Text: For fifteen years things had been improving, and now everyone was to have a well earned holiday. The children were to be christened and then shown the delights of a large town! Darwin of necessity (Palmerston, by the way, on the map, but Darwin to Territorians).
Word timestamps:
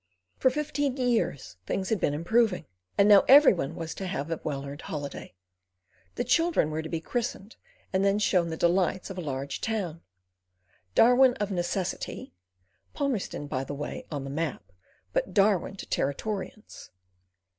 For 0.39 0.49
fifteen 0.49 0.97
years 0.97 1.57
things 1.67 1.89
had 1.89 1.99
been 1.99 2.15
improving, 2.15 2.65
and 2.97 3.07
now 3.07 3.23
everyone 3.27 3.75
was 3.75 3.93
to 3.93 4.07
have 4.07 4.31
a 4.31 4.39
well 4.43 4.65
earned 4.65 4.81
holiday. 4.81 5.35
The 6.15 6.23
children 6.23 6.71
were 6.71 6.81
to 6.81 6.89
be 6.89 6.99
christened 6.99 7.55
and 7.93 8.03
then 8.03 8.17
shown 8.17 8.49
the 8.49 8.57
delights 8.57 9.11
of 9.11 9.19
a 9.19 9.21
large 9.21 9.61
town! 9.61 10.01
Darwin 10.95 11.35
of 11.35 11.51
necessity 11.51 12.33
(Palmerston, 12.95 13.45
by 13.45 13.63
the 13.63 13.75
way, 13.75 14.07
on 14.09 14.23
the 14.23 14.31
map, 14.31 14.71
but 15.13 15.35
Darwin 15.35 15.75
to 15.75 15.85
Territorians). 15.85 16.89